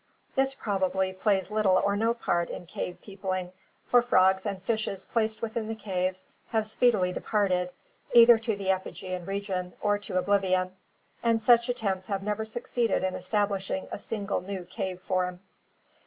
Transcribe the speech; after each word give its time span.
This 0.33 0.55
probably 0.55 1.13
plays 1.13 1.51
little 1.51 1.77
or 1.85 1.95
no 1.95 2.15
part 2.15 2.49
in 2.49 2.65
cavern 2.65 2.97
peopling, 3.03 3.51
for 3.85 4.01
frogs 4.01 4.47
and 4.47 4.59
fishes 4.63 5.05
placed 5.05 5.43
within 5.43 5.67
the 5.67 5.75
caves 5.75 6.25
have 6.49 6.65
speedily 6.65 7.13
departed, 7.13 7.69
either 8.11 8.39
to 8.39 8.55
the 8.55 8.71
epigean 8.71 9.27
region 9.27 9.73
or 9.79 9.99
to 9.99 10.17
oblivion, 10.17 10.75
and 11.21 11.39
such 11.39 11.69
attempts 11.69 12.07
have 12.07 12.23
never 12.23 12.45
succeeded 12.45 13.03
in 13.03 13.13
establishing 13.13 13.87
a 13.91 13.99
single 13.99 14.41
new 14.41 14.65
cave 14.65 14.99
form. 15.01 15.39